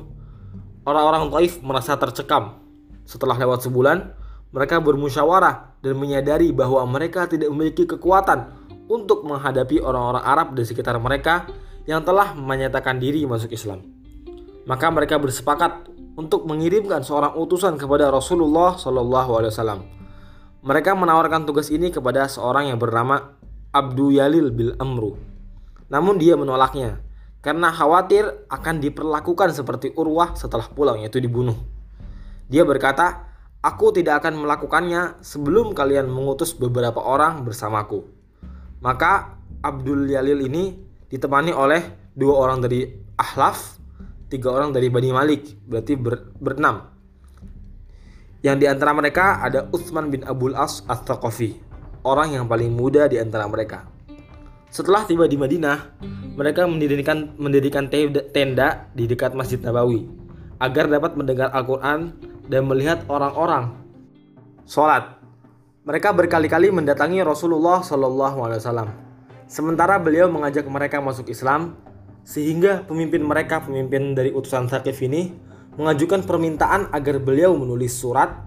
orang-orang 0.88 1.28
Taif 1.28 1.60
merasa 1.60 2.00
tercekam. 2.00 2.64
Setelah 3.04 3.36
lewat 3.36 3.68
sebulan, 3.68 4.16
mereka 4.56 4.80
bermusyawarah 4.80 5.84
dan 5.84 6.00
menyadari 6.00 6.56
bahwa 6.56 6.88
mereka 6.88 7.28
tidak 7.28 7.52
memiliki 7.52 7.84
kekuatan 7.84 8.48
untuk 8.88 9.28
menghadapi 9.28 9.84
orang-orang 9.84 10.24
Arab 10.24 10.48
di 10.56 10.64
sekitar 10.64 10.96
mereka 11.04 11.52
yang 11.84 12.00
telah 12.08 12.32
menyatakan 12.32 12.96
diri 12.96 13.28
masuk 13.28 13.52
Islam. 13.52 13.84
Maka 14.64 14.88
mereka 14.88 15.20
bersepakat 15.20 15.91
untuk 16.16 16.48
mengirimkan 16.48 17.04
seorang 17.04 17.36
utusan 17.40 17.80
kepada 17.80 18.12
Rasulullah 18.12 18.76
Shallallahu 18.76 19.32
Alaihi 19.38 19.54
Wasallam 19.54 19.82
mereka 20.62 20.94
menawarkan 20.94 21.50
tugas 21.50 21.74
ini 21.74 21.90
kepada 21.90 22.30
seorang 22.30 22.70
yang 22.70 22.78
bernama 22.78 23.34
Abdu 23.74 24.14
Yalil 24.14 24.54
bil 24.54 24.78
Amru. 24.78 25.18
Namun 25.90 26.22
dia 26.22 26.38
menolaknya 26.38 27.02
karena 27.42 27.74
khawatir 27.74 28.46
akan 28.46 28.78
diperlakukan 28.78 29.58
seperti 29.58 29.90
Urwah 29.98 30.38
setelah 30.38 30.70
pulang 30.70 31.02
yaitu 31.02 31.18
dibunuh. 31.18 31.58
Dia 32.46 32.62
berkata, 32.62 33.34
"Aku 33.66 33.90
tidak 33.90 34.22
akan 34.22 34.46
melakukannya 34.46 35.18
sebelum 35.26 35.74
kalian 35.74 36.06
mengutus 36.06 36.54
beberapa 36.54 37.02
orang 37.02 37.42
bersamaku." 37.42 38.06
Maka 38.86 39.42
Abdul 39.66 40.14
Yalil 40.14 40.46
ini 40.46 40.78
ditemani 41.10 41.58
oleh 41.58 42.14
dua 42.14 42.38
orang 42.38 42.62
dari 42.62 42.86
Ahlaf, 43.18 43.81
tiga 44.32 44.56
orang 44.56 44.72
dari 44.72 44.88
Bani 44.88 45.12
Malik, 45.12 45.60
berarti 45.68 46.00
ber, 46.00 46.32
berenam. 46.40 46.88
Yang 48.42 48.58
di 48.64 48.66
antara 48.72 48.96
mereka 48.96 49.44
ada 49.44 49.68
Utsman 49.76 50.08
bin 50.08 50.24
Abdul 50.24 50.56
As 50.56 50.82
Ats-Tsaqafi, 50.88 51.60
orang 52.08 52.40
yang 52.40 52.48
paling 52.48 52.72
muda 52.72 53.12
di 53.12 53.20
antara 53.20 53.46
mereka. 53.46 53.86
Setelah 54.72 55.04
tiba 55.04 55.28
di 55.28 55.36
Madinah, 55.36 56.00
mereka 56.40 56.64
mendirikan 56.64 57.36
mendirikan 57.36 57.92
tenda 58.32 58.88
di 58.96 59.04
dekat 59.04 59.36
Masjid 59.36 59.60
Nabawi 59.60 60.08
agar 60.64 60.88
dapat 60.88 61.20
mendengar 61.20 61.52
Al-Qur'an 61.52 62.16
dan 62.48 62.64
melihat 62.72 63.04
orang-orang 63.12 63.76
sholat. 64.64 65.20
Mereka 65.84 66.16
berkali-kali 66.16 66.72
mendatangi 66.72 67.20
Rasulullah 67.20 67.84
Shallallahu 67.84 68.38
Alaihi 68.48 68.60
Wasallam. 68.64 68.90
Sementara 69.52 70.00
beliau 70.00 70.32
mengajak 70.32 70.64
mereka 70.72 71.04
masuk 71.04 71.28
Islam, 71.28 71.76
sehingga 72.22 72.86
pemimpin 72.86 73.26
mereka, 73.26 73.62
pemimpin 73.66 74.14
dari 74.14 74.30
utusan 74.32 74.70
Thaqif 74.70 75.02
ini, 75.06 75.34
mengajukan 75.76 76.28
permintaan 76.28 76.92
agar 76.92 77.18
beliau 77.24 77.56
menulis 77.56 77.96
surat 77.96 78.46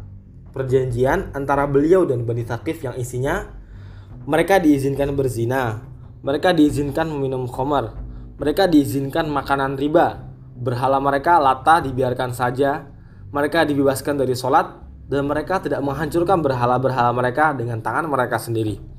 perjanjian 0.54 1.34
antara 1.34 1.66
beliau 1.66 2.06
dan 2.06 2.22
Bani 2.22 2.46
Thaqif 2.46 2.84
yang 2.86 2.94
isinya 2.94 3.50
mereka 4.24 4.62
diizinkan 4.62 5.12
berzina, 5.12 5.84
mereka 6.24 6.54
diizinkan 6.56 7.10
meminum 7.10 7.44
khamar, 7.50 7.92
mereka 8.40 8.64
diizinkan 8.70 9.28
makanan 9.28 9.76
riba, 9.76 10.24
berhala 10.56 11.02
mereka 11.02 11.36
lata 11.42 11.82
dibiarkan 11.84 12.32
saja, 12.32 12.88
mereka 13.34 13.66
dibebaskan 13.66 14.14
dari 14.16 14.32
sholat 14.32 14.80
dan 15.04 15.28
mereka 15.28 15.60
tidak 15.60 15.84
menghancurkan 15.84 16.40
berhala-berhala 16.40 17.12
mereka 17.12 17.52
dengan 17.52 17.82
tangan 17.84 18.08
mereka 18.08 18.40
sendiri. 18.40 18.93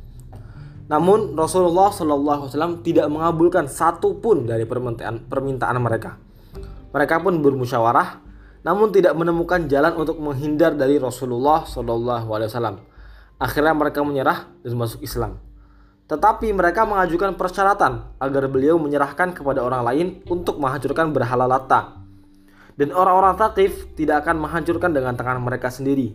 Namun 0.86 1.34
Rasulullah 1.34 1.90
SAW 1.90 2.86
tidak 2.86 3.10
mengabulkan 3.10 3.66
satu 3.66 4.22
pun 4.22 4.46
dari 4.46 4.70
permintaan, 4.70 5.78
mereka. 5.82 6.22
Mereka 6.94 7.26
pun 7.26 7.42
bermusyawarah, 7.42 8.22
namun 8.62 8.94
tidak 8.94 9.18
menemukan 9.18 9.66
jalan 9.66 9.98
untuk 9.98 10.22
menghindar 10.22 10.78
dari 10.78 11.02
Rasulullah 11.02 11.66
SAW. 11.66 12.78
Akhirnya 13.42 13.74
mereka 13.74 14.06
menyerah 14.06 14.48
dan 14.62 14.74
masuk 14.78 15.02
Islam. 15.02 15.42
Tetapi 16.06 16.54
mereka 16.54 16.86
mengajukan 16.86 17.34
persyaratan 17.34 18.22
agar 18.22 18.46
beliau 18.46 18.78
menyerahkan 18.78 19.34
kepada 19.34 19.66
orang 19.66 19.82
lain 19.82 20.08
untuk 20.30 20.62
menghancurkan 20.62 21.10
berhala 21.10 21.50
Lata. 21.50 21.98
Dan 22.78 22.94
orang-orang 22.94 23.34
Thaqif 23.42 23.90
tidak 23.98 24.22
akan 24.22 24.38
menghancurkan 24.38 24.94
dengan 24.94 25.18
tangan 25.18 25.42
mereka 25.42 25.74
sendiri. 25.74 26.14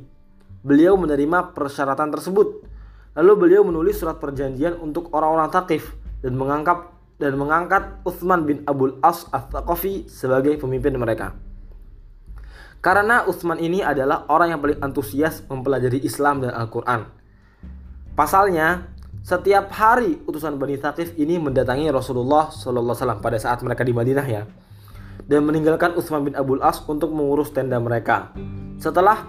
Beliau 0.62 0.94
menerima 0.94 1.56
persyaratan 1.58 2.14
tersebut. 2.14 2.62
Lalu 3.20 3.32
beliau 3.36 3.68
menulis 3.68 4.00
surat 4.00 4.16
perjanjian 4.16 4.80
untuk 4.80 5.12
orang-orang 5.12 5.52
Thaqif 5.52 5.92
dan 6.24 6.40
mengangkat 6.40 6.88
dan 7.20 7.36
mengangkat 7.36 8.00
Utsman 8.08 8.48
bin 8.48 8.64
Abdul 8.64 8.96
As 9.04 9.28
Ats-Tsaqafi 9.28 10.08
sebagai 10.08 10.56
pemimpin 10.56 10.96
mereka. 10.96 11.36
Karena 12.80 13.28
Utsman 13.28 13.60
ini 13.60 13.84
adalah 13.84 14.24
orang 14.32 14.56
yang 14.56 14.60
paling 14.64 14.80
antusias 14.80 15.44
mempelajari 15.52 16.00
Islam 16.00 16.40
dan 16.40 16.56
Al-Quran. 16.56 17.04
Pasalnya, 18.16 18.88
setiap 19.20 19.68
hari 19.68 20.16
utusan 20.24 20.56
Bani 20.56 20.80
Thaqif 20.80 21.12
ini 21.20 21.36
mendatangi 21.36 21.92
Rasulullah 21.92 22.48
SAW 22.48 23.20
pada 23.20 23.36
saat 23.36 23.60
mereka 23.60 23.84
di 23.84 23.92
Madinah 23.92 24.24
ya 24.24 24.48
dan 25.28 25.44
meninggalkan 25.44 25.92
Utsman 25.92 26.24
bin 26.24 26.32
Abdul 26.32 26.64
As 26.64 26.80
untuk 26.88 27.12
mengurus 27.12 27.52
tenda 27.52 27.76
mereka. 27.76 28.32
Setelah 28.80 29.28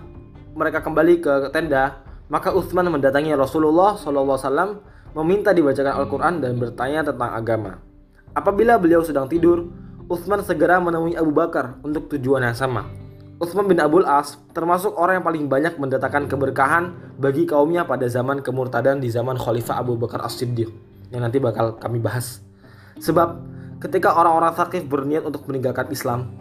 mereka 0.56 0.80
kembali 0.80 1.20
ke 1.20 1.52
tenda, 1.52 2.08
maka 2.32 2.56
Utsman 2.56 2.88
mendatangi 2.88 3.36
Rasulullah 3.36 4.00
SAW 4.00 4.80
meminta 5.12 5.52
dibacakan 5.52 6.00
Al-Quran 6.00 6.40
dan 6.40 6.56
bertanya 6.56 7.04
tentang 7.04 7.36
agama. 7.36 7.84
Apabila 8.32 8.80
beliau 8.80 9.04
sedang 9.04 9.28
tidur, 9.28 9.68
Utsman 10.08 10.40
segera 10.40 10.80
menemui 10.80 11.20
Abu 11.20 11.36
Bakar 11.36 11.76
untuk 11.84 12.08
tujuan 12.16 12.48
yang 12.48 12.56
sama. 12.56 12.88
Utsman 13.36 13.68
bin 13.68 13.84
Abdul 13.84 14.08
As 14.08 14.40
termasuk 14.56 14.96
orang 14.96 15.20
yang 15.20 15.26
paling 15.28 15.46
banyak 15.52 15.76
mendatangkan 15.76 16.32
keberkahan 16.32 17.18
bagi 17.20 17.44
kaumnya 17.44 17.84
pada 17.84 18.08
zaman 18.08 18.40
kemurtadan 18.40 19.04
di 19.04 19.12
zaman 19.12 19.36
Khalifah 19.36 19.84
Abu 19.84 20.00
Bakar 20.00 20.24
As-Siddiq 20.24 20.72
yang 21.12 21.28
nanti 21.28 21.44
bakal 21.44 21.76
kami 21.76 22.00
bahas. 22.00 22.40
Sebab 23.02 23.44
ketika 23.84 24.16
orang-orang 24.16 24.56
Thaqif 24.56 24.88
berniat 24.88 25.28
untuk 25.28 25.44
meninggalkan 25.52 25.92
Islam, 25.92 26.32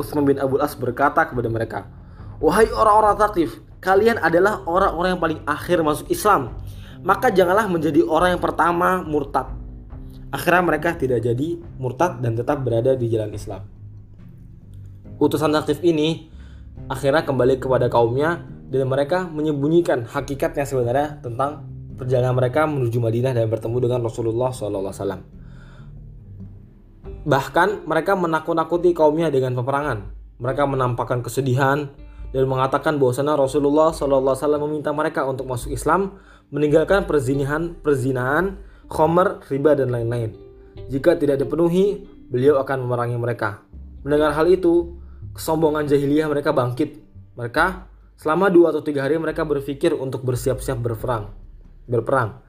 Utsman 0.00 0.24
bin 0.24 0.40
Abdul 0.40 0.64
As 0.64 0.72
berkata 0.72 1.28
kepada 1.28 1.52
mereka, 1.52 1.84
"Wahai 2.40 2.70
orang-orang 2.72 3.18
Thaqif, 3.20 3.60
kalian 3.84 4.16
adalah 4.16 4.64
orang-orang 4.64 5.14
yang 5.14 5.22
paling 5.22 5.40
akhir 5.44 5.84
masuk 5.84 6.08
Islam. 6.08 6.56
Maka 7.04 7.28
janganlah 7.28 7.68
menjadi 7.68 8.00
orang 8.08 8.40
yang 8.40 8.42
pertama 8.42 9.04
murtad." 9.04 9.52
Akhirnya 10.32 10.64
mereka 10.64 10.96
tidak 10.96 11.22
jadi 11.22 11.60
murtad 11.78 12.18
dan 12.24 12.34
tetap 12.34 12.64
berada 12.64 12.96
di 12.96 13.06
jalan 13.06 13.30
Islam. 13.36 13.62
Utusan 15.20 15.54
Thaqif 15.54 15.78
ini 15.86 16.26
akhirnya 16.90 17.22
kembali 17.22 17.62
kepada 17.62 17.86
kaumnya 17.86 18.42
dan 18.66 18.90
mereka 18.90 19.30
menyembunyikan 19.30 20.02
hakikatnya 20.10 20.66
sebenarnya 20.66 21.22
tentang 21.22 21.62
perjalanan 21.94 22.34
mereka 22.34 22.66
menuju 22.66 22.98
Madinah 22.98 23.30
dan 23.30 23.46
bertemu 23.46 23.76
dengan 23.78 24.00
Rasulullah 24.02 24.50
SAW. 24.50 25.22
Bahkan 27.24 27.86
mereka 27.86 28.18
menakut-nakuti 28.18 28.90
kaumnya 28.90 29.30
dengan 29.30 29.54
peperangan. 29.54 29.98
Mereka 30.42 30.66
menampakkan 30.66 31.22
kesedihan 31.22 31.94
dan 32.34 32.50
mengatakan 32.50 32.98
bahwasanya 32.98 33.38
Rasulullah 33.38 33.94
SAW 33.94 34.58
meminta 34.66 34.90
mereka 34.90 35.22
untuk 35.22 35.46
masuk 35.46 35.70
Islam, 35.70 36.18
meninggalkan 36.50 37.06
perzinahan, 37.06 37.78
perzinahan, 37.78 38.58
khomer, 38.90 39.38
riba 39.46 39.78
dan 39.78 39.94
lain-lain. 39.94 40.34
Jika 40.90 41.14
tidak 41.14 41.46
dipenuhi, 41.46 42.02
beliau 42.26 42.58
akan 42.58 42.90
memerangi 42.90 43.14
mereka. 43.14 43.62
Mendengar 44.02 44.34
hal 44.34 44.50
itu, 44.50 44.98
kesombongan 45.30 45.86
jahiliyah 45.86 46.26
mereka 46.26 46.50
bangkit. 46.50 46.98
Mereka 47.38 47.86
selama 48.18 48.50
dua 48.50 48.74
atau 48.74 48.82
tiga 48.82 49.06
hari 49.06 49.14
mereka 49.14 49.46
berpikir 49.46 49.94
untuk 49.94 50.26
bersiap-siap 50.26 50.82
berperang. 50.82 51.30
Berperang. 51.86 52.42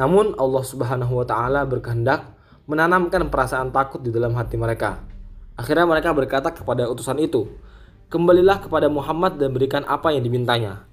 Namun 0.00 0.32
Allah 0.40 0.64
Subhanahu 0.64 1.12
wa 1.12 1.26
taala 1.28 1.68
berkehendak 1.68 2.24
menanamkan 2.64 3.28
perasaan 3.28 3.68
takut 3.68 4.00
di 4.00 4.08
dalam 4.08 4.32
hati 4.32 4.56
mereka. 4.56 5.04
Akhirnya 5.56 5.84
mereka 5.84 6.12
berkata 6.12 6.52
kepada 6.52 6.88
utusan 6.88 7.16
itu, 7.20 7.48
"Kembalilah 8.08 8.62
kepada 8.62 8.86
Muhammad 8.90 9.38
dan 9.38 9.50
berikan 9.50 9.82
apa 9.86 10.14
yang 10.14 10.22
dimintanya." 10.22 10.86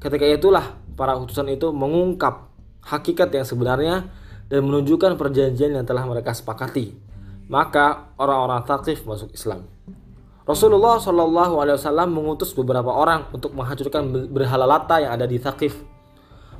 Ketika 0.00 0.24
itulah 0.28 0.76
para 0.96 1.16
utusan 1.16 1.52
itu 1.52 1.72
mengungkap 1.72 2.48
hakikat 2.86 3.28
yang 3.34 3.46
sebenarnya 3.46 4.08
dan 4.46 4.62
menunjukkan 4.62 5.18
perjanjian 5.18 5.74
yang 5.74 5.84
telah 5.84 6.06
mereka 6.06 6.30
sepakati. 6.30 6.94
Maka 7.46 8.10
orang-orang 8.18 8.66
Thaqif 8.66 9.06
masuk 9.06 9.30
Islam. 9.30 9.66
Rasulullah 10.46 11.02
Shallallahu 11.02 11.58
Alaihi 11.58 11.74
Wasallam 11.78 12.14
mengutus 12.14 12.54
beberapa 12.54 12.90
orang 12.90 13.26
untuk 13.34 13.50
menghancurkan 13.54 14.30
berhala 14.30 14.62
Lata 14.62 15.02
yang 15.02 15.14
ada 15.14 15.26
di 15.26 15.42
Thaqif. 15.42 15.74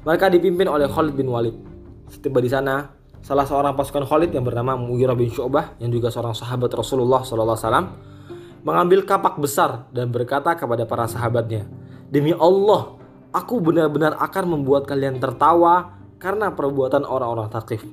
Mereka 0.03 0.31
dipimpin 0.31 0.67
oleh 0.67 0.91
Khalid 0.91 1.15
bin 1.15 1.31
Walid. 1.31 1.55
Setiba 2.11 2.39
di 2.39 2.51
sana, 2.51 2.91
salah 3.23 3.47
seorang 3.47 3.75
pasukan 3.75 4.07
Khalid 4.07 4.35
yang 4.35 4.47
bernama 4.47 4.79
Mughirah 4.79 5.15
bin 5.15 5.31
Syu'bah 5.31 5.79
yang 5.83 5.91
juga 5.91 6.11
seorang 6.11 6.35
sahabat 6.35 6.71
Rasulullah 6.75 7.23
Shallallahu 7.23 7.55
Alaihi 7.59 7.67
Wasallam 7.67 7.87
mengambil 8.67 9.07
kapak 9.07 9.39
besar 9.39 9.87
dan 9.95 10.11
berkata 10.11 10.59
kepada 10.59 10.83
para 10.91 11.07
sahabatnya, 11.07 11.71
demi 12.11 12.35
Allah, 12.35 12.99
aku 13.31 13.63
benar-benar 13.63 14.19
akan 14.19 14.59
membuat 14.59 14.91
kalian 14.91 15.23
tertawa 15.23 15.95
karena 16.19 16.51
perbuatan 16.51 17.07
orang-orang 17.07 17.47
Thaqif. 17.47 17.87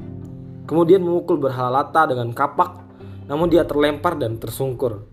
Kemudian 0.65 1.05
memukul 1.05 1.38
berhala 1.38 1.86
Lata 1.86 2.09
dengan 2.09 2.33
kapak, 2.33 2.81
namun 3.29 3.53
dia 3.53 3.62
terlempar 3.69 4.17
dan 4.17 4.41
tersungkur. 4.41 5.05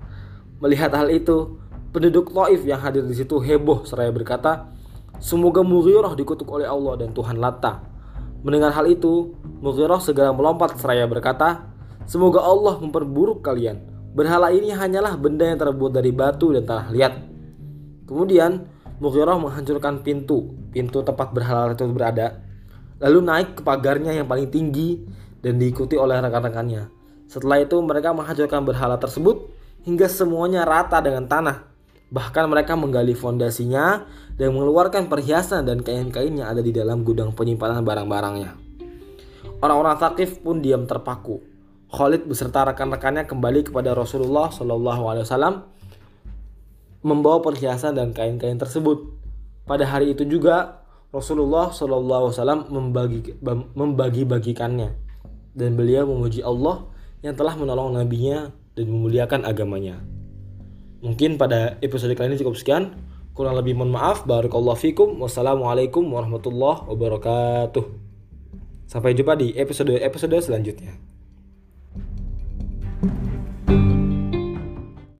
Melihat 0.64 0.96
hal 0.96 1.12
itu, 1.12 1.60
penduduk 1.92 2.32
Taif 2.32 2.64
yang 2.64 2.80
hadir 2.80 3.04
di 3.04 3.12
situ 3.12 3.36
heboh 3.36 3.84
seraya 3.84 4.08
berkata, 4.08 4.72
Semoga 5.20 5.60
Mughirah 5.60 6.16
dikutuk 6.16 6.48
oleh 6.48 6.64
Allah 6.64 7.04
dan 7.04 7.12
Tuhan 7.12 7.36
Lata. 7.36 7.84
Mendengar 8.40 8.72
hal 8.72 8.88
itu, 8.88 9.36
Mughirah 9.60 10.00
segera 10.00 10.32
melompat 10.32 10.80
seraya 10.80 11.04
berkata, 11.04 11.68
Semoga 12.08 12.40
Allah 12.40 12.80
memperburuk 12.80 13.44
kalian. 13.44 13.99
Berhala 14.10 14.50
ini 14.50 14.74
hanyalah 14.74 15.14
benda 15.14 15.46
yang 15.46 15.58
terbuat 15.58 15.92
dari 15.94 16.10
batu 16.10 16.50
dan 16.50 16.66
tanah 16.66 16.88
liat. 16.90 17.14
Kemudian, 18.10 18.66
Mughirah 19.00 19.38
menghancurkan 19.40 20.04
pintu, 20.04 20.52
pintu 20.74 21.00
tempat 21.00 21.32
berhala 21.32 21.72
itu 21.72 21.88
berada, 21.88 22.42
lalu 23.00 23.24
naik 23.24 23.48
ke 23.56 23.62
pagarnya 23.64 24.12
yang 24.12 24.28
paling 24.28 24.52
tinggi 24.52 25.00
dan 25.40 25.56
diikuti 25.56 25.96
oleh 25.96 26.20
rekan-rekannya. 26.20 26.92
Setelah 27.30 27.64
itu 27.64 27.80
mereka 27.80 28.12
menghancurkan 28.12 28.60
berhala 28.66 29.00
tersebut 29.00 29.48
hingga 29.88 30.10
semuanya 30.10 30.68
rata 30.68 31.00
dengan 31.00 31.24
tanah. 31.24 31.70
Bahkan 32.10 32.44
mereka 32.50 32.74
menggali 32.74 33.14
fondasinya 33.14 34.04
dan 34.34 34.52
mengeluarkan 34.52 35.06
perhiasan 35.06 35.64
dan 35.64 35.80
kain-kain 35.80 36.34
yang 36.34 36.50
ada 36.50 36.60
di 36.60 36.74
dalam 36.74 37.06
gudang 37.06 37.30
penyimpanan 37.32 37.86
barang-barangnya. 37.86 38.50
Orang-orang 39.62 39.96
Thaqif 39.96 40.42
pun 40.42 40.58
diam 40.58 40.84
terpaku. 40.84 41.49
Khalid 41.90 42.30
beserta 42.30 42.62
rekan-rekannya 42.70 43.26
kembali 43.26 43.66
kepada 43.66 43.98
Rasulullah 43.98 44.46
Wasallam 44.46 45.66
membawa 47.02 47.42
perhiasan 47.42 47.98
dan 47.98 48.14
kain-kain 48.14 48.62
tersebut. 48.62 49.10
Pada 49.66 49.82
hari 49.90 50.14
itu 50.14 50.22
juga 50.22 50.86
Rasulullah 51.10 51.74
Shallallahu 51.74 52.30
Alaihi 52.30 52.34
Wasallam 52.38 52.60
membagi 52.70 53.20
membagi-bagikannya 53.74 54.94
dan 55.58 55.70
beliau 55.74 56.06
memuji 56.06 56.46
Allah 56.46 56.86
yang 57.26 57.34
telah 57.34 57.58
menolong 57.58 57.98
nabinya 57.98 58.54
dan 58.78 58.86
memuliakan 58.86 59.42
agamanya. 59.42 59.98
Mungkin 61.02 61.42
pada 61.42 61.74
episode 61.82 62.14
kali 62.14 62.30
ini 62.30 62.38
cukup 62.38 62.54
sekian. 62.54 63.02
Kurang 63.34 63.56
lebih 63.58 63.74
mohon 63.74 63.90
maaf. 63.90 64.28
Barakallahu 64.28 64.78
fikum. 64.78 65.18
Wassalamualaikum 65.18 66.06
warahmatullahi 66.06 66.86
wabarakatuh. 66.86 67.84
Sampai 68.86 69.16
jumpa 69.16 69.34
di 69.34 69.56
episode-episode 69.56 70.38
selanjutnya. 70.44 71.09